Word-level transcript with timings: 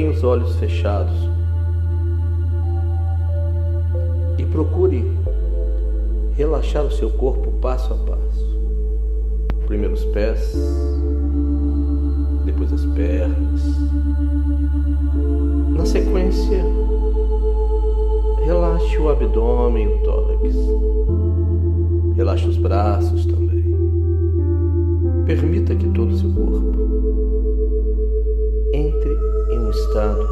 Mantenha 0.00 0.16
os 0.16 0.24
olhos 0.24 0.56
fechados 0.56 1.28
e 4.38 4.46
procure 4.46 5.04
relaxar 6.34 6.86
o 6.86 6.90
seu 6.90 7.10
corpo 7.10 7.52
passo 7.60 7.92
a 7.92 7.96
passo. 7.96 8.58
Primeiro 9.66 9.92
os 9.92 10.04
pés, 10.06 10.56
depois 12.46 12.72
as 12.72 12.86
pernas. 12.86 13.62
Na 15.76 15.84
sequência, 15.84 16.64
relaxe 18.42 18.96
o 18.96 19.10
abdômen 19.10 19.84
e 19.84 19.94
o 19.94 20.02
tórax. 20.02 20.56
Relaxe 22.16 22.48
os 22.48 22.56
braços 22.56 23.26
também. 23.26 23.76
Permita 25.26 25.74
que 25.74 25.88
todo 25.90 26.12
o 26.12 26.16
seu 26.16 26.32
corpo 26.32 26.70
entre 28.72 29.19
um 29.70 29.72
estado 29.72 30.26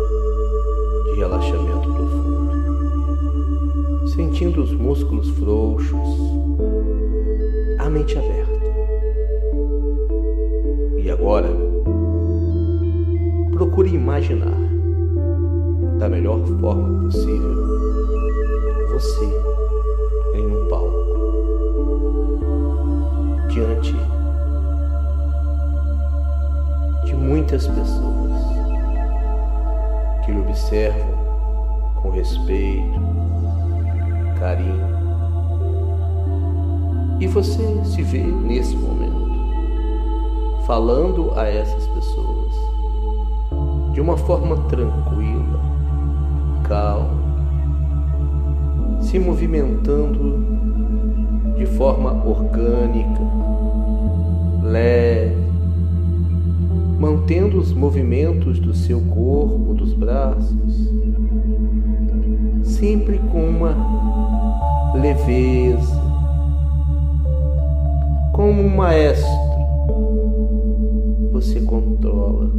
de 1.04 1.12
relaxamento 1.14 1.92
profundo, 1.92 3.38
sentindo 4.08 4.60
os 4.62 4.72
músculos 4.72 5.28
frouxos, 5.30 6.08
a 7.78 7.88
mente 7.88 8.18
aberta. 8.18 8.58
E 10.98 11.08
agora, 11.08 11.48
procure 13.52 13.94
imaginar 13.94 14.58
da 16.00 16.08
melhor 16.08 16.44
forma 16.60 17.04
possível 17.04 17.54
você 18.90 19.24
em 20.34 20.46
um 20.46 20.66
palco 20.68 21.06
diante 23.50 23.94
de 27.04 27.14
muitas 27.14 27.68
pessoas 27.68 28.17
que 30.28 30.32
lhe 30.32 30.40
observam 30.40 31.08
com 32.02 32.10
respeito, 32.10 33.00
carinho. 34.38 34.86
E 37.18 37.26
você 37.26 37.82
se 37.84 38.02
vê 38.02 38.22
nesse 38.22 38.76
momento 38.76 39.26
falando 40.66 41.32
a 41.34 41.48
essas 41.48 41.86
pessoas 41.86 42.54
de 43.94 44.02
uma 44.02 44.18
forma 44.18 44.54
tranquila, 44.68 45.60
calma, 46.64 47.08
se 49.00 49.18
movimentando 49.18 50.44
de 51.56 51.64
forma 51.64 52.12
orgânica, 52.26 53.22
leve, 54.62 55.37
mantendo 56.98 57.58
os 57.58 57.72
movimentos 57.72 58.58
do 58.58 58.74
seu 58.74 59.00
corpo, 59.00 59.72
dos 59.72 59.92
braços, 59.92 60.92
sempre 62.64 63.18
com 63.30 63.48
uma 63.48 64.92
leveza, 64.94 66.02
como 68.32 68.62
um 68.62 68.76
maestro. 68.76 69.30
Você 71.30 71.60
controla 71.60 72.50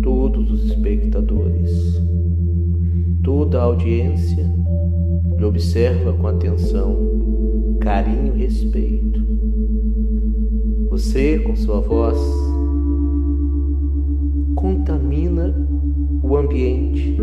todos 0.00 0.52
os 0.52 0.64
espectadores, 0.66 2.00
toda 3.24 3.58
a 3.58 3.64
audiência 3.64 4.48
lhe 5.36 5.44
observa 5.44 6.12
com 6.12 6.28
atenção, 6.28 7.76
carinho 7.80 8.36
e 8.36 8.38
respeito. 8.38 9.26
Você, 10.88 11.40
com 11.40 11.54
sua 11.54 11.80
voz, 11.80 12.47
contamina 14.68 15.54
o 16.22 16.36
ambiente. 16.36 17.16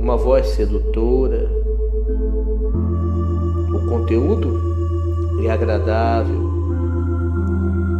Uma 0.00 0.16
voz 0.16 0.46
sedutora. 0.46 1.50
O 3.74 3.90
conteúdo 3.90 4.58
é 5.44 5.50
agradável. 5.50 6.50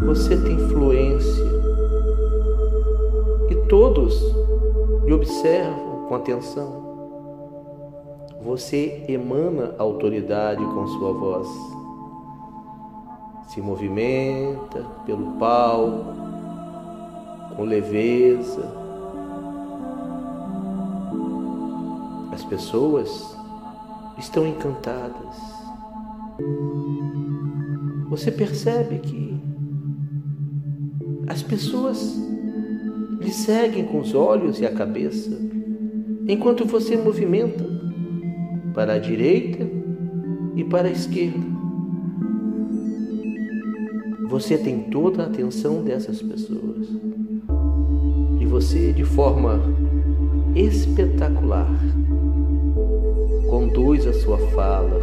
Você 0.07 0.39
tem 0.39 0.55
influência. 0.55 1.45
E 3.51 3.55
todos 3.69 4.35
lhe 5.05 5.13
observam 5.13 6.07
com 6.09 6.15
atenção. 6.15 6.87
Você 8.43 9.05
emana 9.07 9.75
autoridade 9.77 10.65
com 10.65 10.87
sua 10.87 11.13
voz. 11.13 11.49
Se 13.49 13.61
movimenta 13.61 14.83
pelo 15.05 15.33
palco 15.33 16.36
com 17.57 17.65
leveza. 17.65 18.71
As 22.31 22.45
pessoas 22.45 23.37
estão 24.19 24.47
encantadas. 24.47 25.37
Você 28.11 28.31
percebe 28.31 28.99
que 28.99 29.41
as 31.27 31.43
pessoas 31.43 32.17
lhe 33.21 33.33
seguem 33.33 33.87
com 33.87 34.01
os 34.01 34.15
olhos 34.15 34.61
e 34.61 34.67
a 34.67 34.73
cabeça 34.73 35.37
enquanto 36.29 36.65
você 36.65 36.97
movimenta 36.97 37.65
para 38.75 38.95
a 38.95 38.99
direita 38.99 39.67
e 40.55 40.63
para 40.65 40.89
a 40.89 40.91
esquerda. 40.91 41.57
Você 44.29 44.59
tem 44.59 44.91
toda 44.91 45.23
a 45.23 45.27
atenção 45.27 45.83
dessas 45.83 46.21
pessoas 46.21 46.89
você 48.57 48.91
de 48.91 49.05
forma 49.05 49.61
espetacular 50.55 51.79
conduz 53.51 54.07
a 54.07 54.15
sua 54.15 54.39
fala 54.39 54.99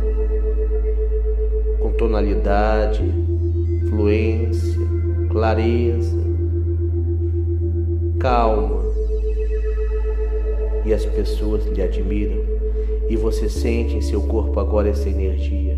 com 1.80 1.92
tonalidade, 1.92 3.04
fluência, 3.88 4.82
clareza, 5.30 6.18
calma. 8.18 8.82
E 10.84 10.92
as 10.92 11.06
pessoas 11.06 11.64
lhe 11.68 11.84
admiram 11.84 12.44
e 13.08 13.16
você 13.16 13.48
sente 13.48 13.96
em 13.96 14.02
seu 14.02 14.24
corpo 14.24 14.60
agora 14.60 14.90
essa 14.90 15.08
energia. 15.08 15.78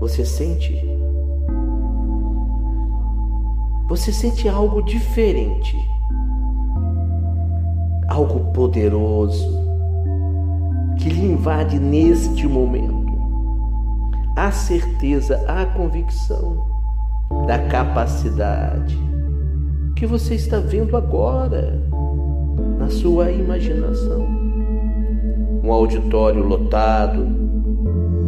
Você 0.00 0.24
sente 0.24 0.84
você 3.88 4.12
sente 4.12 4.48
algo 4.48 4.82
diferente 4.82 5.76
algo 8.08 8.50
poderoso 8.52 9.46
que 10.98 11.08
lhe 11.08 11.26
invade 11.26 11.78
neste 11.78 12.48
momento. 12.48 13.06
A 14.34 14.50
certeza, 14.50 15.44
a 15.46 15.66
convicção 15.66 16.66
da 17.46 17.58
capacidade 17.58 18.98
que 19.94 20.06
você 20.06 20.34
está 20.34 20.58
vendo 20.58 20.96
agora 20.96 21.80
na 22.78 22.88
sua 22.88 23.30
imaginação. 23.30 24.26
Um 25.62 25.72
auditório 25.72 26.42
lotado 26.42 27.26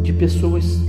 de 0.03 0.13
pessoas 0.13 0.79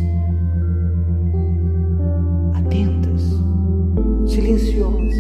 silenciosas, 4.33 5.15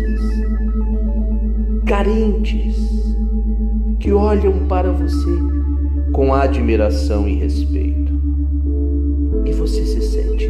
carentes 1.85 3.15
que 4.01 4.11
olham 4.11 4.67
para 4.67 4.91
você 4.91 5.31
com 6.13 6.33
admiração 6.33 7.29
e 7.29 7.35
respeito. 7.35 8.11
E 9.45 9.53
você 9.53 9.85
se 9.85 10.01
sente 10.01 10.49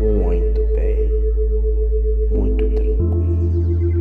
muito 0.00 0.62
bem, 0.74 1.10
muito 2.30 2.64
tranquilo. 2.74 3.92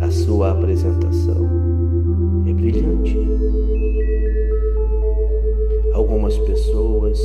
A 0.00 0.10
sua 0.12 0.52
apresentação 0.52 1.48
é 2.48 2.52
brilhante. 2.52 3.18
Algumas 5.92 6.38
pessoas 6.38 7.18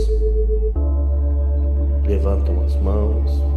levantam 2.07 2.63
as 2.63 2.75
mãos, 2.81 3.52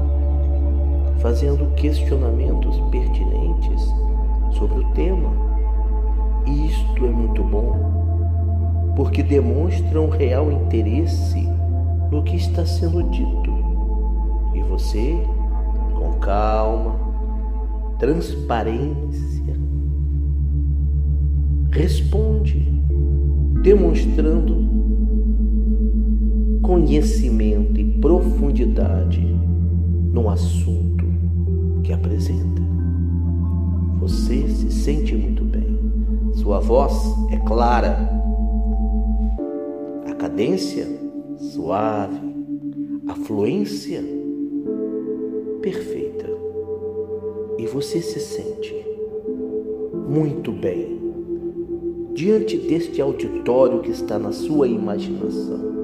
fazendo 1.27 1.75
questionamentos 1.75 2.79
pertinentes 2.89 3.83
sobre 4.53 4.79
o 4.79 4.85
tema 4.93 5.29
isto 6.47 7.05
é 7.05 7.11
muito 7.11 7.43
bom, 7.43 8.93
porque 8.95 9.25
demonstra 9.25 10.01
um 10.01 10.09
real 10.09 10.53
interesse 10.53 11.45
no 12.13 12.23
que 12.23 12.37
está 12.37 12.65
sendo 12.65 13.03
dito. 13.11 13.53
E 14.55 14.63
você, 14.69 15.19
com 15.97 16.13
calma, 16.21 16.95
transparência, 17.99 19.57
responde, 21.73 22.61
demonstrando 23.65 24.65
conhecimento 26.63 27.81
e 27.81 27.85
profundidade 27.99 29.27
no 30.13 30.31
assunto 30.31 31.06
que 31.87 31.93
apresenta. 31.93 32.61
Você 34.01 34.49
se 34.49 34.73
sente 34.73 35.15
muito 35.15 35.45
bem. 35.45 35.79
Sua 36.35 36.59
voz 36.59 36.93
é 37.31 37.37
clara. 37.47 37.97
A 40.05 40.15
cadência 40.15 40.85
suave. 41.39 42.21
A 43.07 43.15
fluência 43.15 44.03
perfeita. 45.63 46.27
E 47.57 47.67
você 47.67 48.03
se 48.03 48.19
sente 48.19 48.75
muito 50.09 50.51
bem 50.51 50.99
diante 52.15 52.57
deste 52.57 53.01
auditório 53.01 53.81
que 53.81 53.91
está 53.91 54.19
na 54.19 54.33
sua 54.33 54.67
imaginação. 54.67 55.77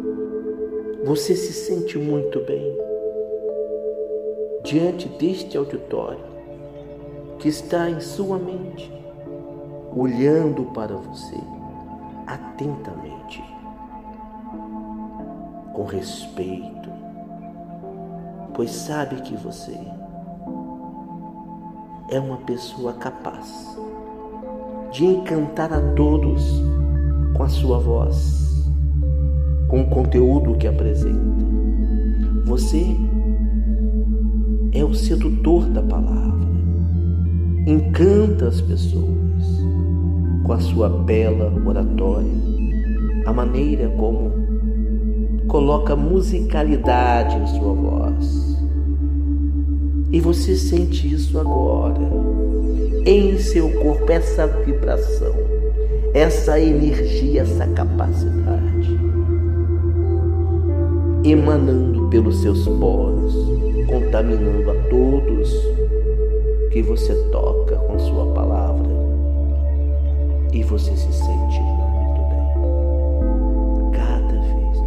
Você 1.05 1.37
se 1.37 1.53
sente 1.53 1.97
muito 1.97 2.41
bem 2.41 2.92
diante 4.73 5.07
deste 5.07 5.59
auditório 5.59 6.25
que 7.39 7.47
está 7.47 7.91
em 7.91 8.01
sua 8.01 8.39
mente, 8.39 8.91
olhando 9.95 10.65
para 10.73 10.97
você 10.97 11.37
atentamente, 12.27 13.45
com 15.75 15.85
respeito, 15.85 16.89
pois 18.55 18.71
sabe 18.71 19.17
que 19.17 19.37
você 19.37 19.79
é 22.11 22.19
uma 22.19 22.39
pessoa 22.39 22.95
capaz 22.95 23.77
de 24.91 25.05
encantar 25.05 25.71
a 25.71 25.83
todos 25.95 26.51
com 27.37 27.43
a 27.43 27.49
sua 27.51 27.79
voz, 27.79 28.71
com 29.69 29.83
o 29.83 29.91
conteúdo 29.91 30.57
que 30.57 30.67
apresenta. 30.67 31.43
Você 32.47 32.97
é 34.73 34.83
o 34.83 34.95
sedutor 34.95 35.67
da 35.67 35.83
palavra, 35.83 36.49
encanta 37.67 38.49
as 38.49 38.61
pessoas 38.61 39.13
com 40.45 40.53
a 40.53 40.59
sua 40.59 40.89
bela 40.89 41.53
oratória, 41.65 42.33
a 43.27 43.33
maneira 43.33 43.89
como 43.91 44.33
coloca 45.47 45.95
musicalidade 45.95 47.37
em 47.37 47.47
sua 47.59 47.75
voz. 47.75 48.59
E 50.11 50.21
você 50.21 50.57
sente 50.57 51.13
isso 51.13 51.39
agora 51.39 52.01
em 53.05 53.37
seu 53.39 53.71
corpo 53.81 54.11
essa 54.11 54.47
vibração, 54.47 55.35
essa 56.15 56.59
energia, 56.59 57.43
essa 57.43 57.67
capacidade, 57.67 58.99
emanando 61.25 62.02
pelos 62.13 62.43
seus 62.43 62.69
poros, 62.69 63.35
contaminando 63.89 64.71
a 64.71 64.75
todos 64.91 65.51
que 66.71 66.83
você 66.83 67.15
toca 67.31 67.75
com 67.77 67.99
sua 67.99 68.27
palavra 68.35 68.87
e 70.53 70.63
você 70.63 70.95
se 70.95 71.11
sente 71.11 71.61
muito 71.63 72.21
bem. 72.29 73.93
Cada 73.93 74.39
vez 74.43 74.79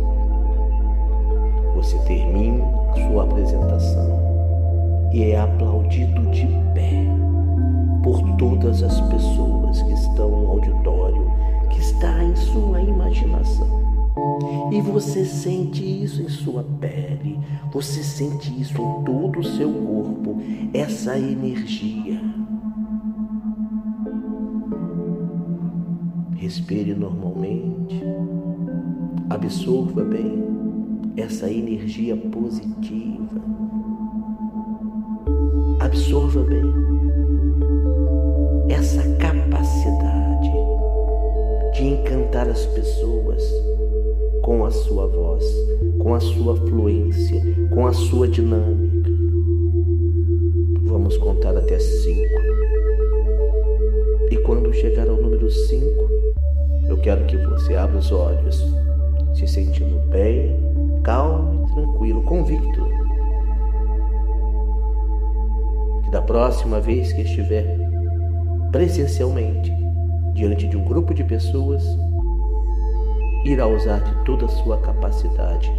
você 1.73 1.97
termina 2.05 2.63
sua 2.93 3.23
apresentação 3.23 5.09
e 5.11 5.31
é 5.31 5.39
aplaudido 5.39 6.21
de 6.29 6.45
pé 6.75 7.07
por 8.03 8.21
todas 8.37 8.83
as 8.83 9.01
pessoas 9.01 9.81
que 9.81 9.93
estão 9.93 10.29
no 10.29 10.47
auditório, 10.51 11.25
que 11.71 11.79
está 11.79 12.23
em 12.23 12.35
sua 12.35 12.81
imaginação. 12.81 13.84
E 14.71 14.81
você 14.81 15.25
sente 15.25 15.83
isso 15.83 16.21
em 16.21 16.29
sua 16.29 16.63
pele, 16.63 17.39
você 17.71 18.01
sente 18.03 18.49
isso 18.59 18.81
em 18.81 19.03
todo 19.03 19.39
o 19.39 19.43
seu 19.43 19.71
corpo, 19.71 20.41
essa 20.73 21.17
energia. 21.17 22.21
Respire 26.35 26.93
normalmente, 26.93 28.01
absorva 29.29 30.03
bem 30.03 30.43
essa 31.17 31.49
energia 31.49 32.15
positiva. 32.15 33.41
Absorva 35.79 36.43
bem 36.43 36.63
essa 38.69 39.03
capacidade 39.17 40.51
de 41.73 41.85
encantar 41.85 42.47
as 42.47 42.65
pessoas 42.67 43.43
com 44.45 44.63
a 44.63 44.69
sua 44.69 45.07
voz, 45.07 45.43
com 45.97 46.13
a 46.13 46.19
sua 46.19 46.55
fluência, 46.55 47.41
com 47.73 47.87
a 47.87 47.91
sua 47.91 48.27
dinâmica. 48.27 49.09
Vamos 50.83 51.17
contar 51.17 51.57
até 51.57 51.79
cinco. 51.79 52.39
E 54.29 54.37
quando 54.37 54.71
chegar 54.71 55.09
ao 55.09 55.15
número 55.15 55.49
cinco, 55.49 56.07
eu 56.87 56.95
quero 56.97 57.25
que 57.25 57.35
você 57.37 57.75
abra 57.75 57.97
os 57.97 58.11
olhos, 58.11 58.63
se 59.33 59.47
sentindo 59.47 59.97
bem, 60.11 60.55
calmo 61.03 61.65
e 61.67 61.73
tranquilo, 61.73 62.21
convicto. 62.21 62.87
Que 66.03 66.11
da 66.11 66.21
próxima 66.21 66.79
vez 66.79 67.11
que 67.13 67.23
estiver 67.23 67.79
presencialmente 68.71 69.73
diante 70.35 70.67
de 70.67 70.77
um 70.77 70.85
grupo 70.85 71.15
de 71.15 71.23
pessoas, 71.23 71.83
irá 73.45 73.67
usar 73.67 73.99
de 73.99 74.25
toda 74.25 74.45
a 74.45 74.49
sua 74.49 74.77
capacidade 74.79 75.71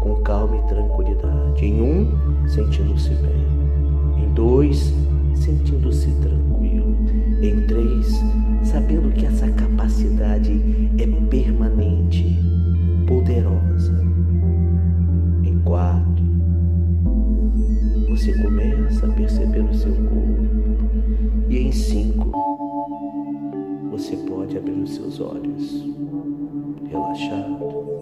com 0.00 0.16
calma 0.22 0.56
e 0.56 0.68
tranquilidade. 0.68 1.64
Em 1.64 1.80
um, 1.80 2.48
sentindo-se 2.48 3.10
bem. 3.14 4.24
Em 4.24 4.34
dois, 4.34 4.92
sentindo-se 5.36 6.10
tranquilo. 6.20 6.96
Em 7.40 7.66
três, 7.66 8.20
sabendo 8.64 9.12
que 9.12 9.26
essa 9.26 9.48
capacidade 9.52 10.60
é 10.98 11.06
permanente, 11.28 12.38
poderosa. 13.06 14.04
Em 15.44 15.58
quatro, 15.60 16.24
você 18.08 18.32
começa 18.42 19.06
a 19.06 19.10
perceber 19.10 19.60
o 19.60 19.74
seu 19.74 19.92
corpo. 19.92 20.42
E 21.48 21.58
em 21.58 21.72
cinco, 21.72 22.32
você 23.90 24.16
pode 24.16 24.56
abrir 24.56 24.80
os 24.80 24.94
seus 24.94 25.20
olhos, 25.20 25.84
till 26.92 27.04
I 27.04 27.16
shut. 27.16 28.01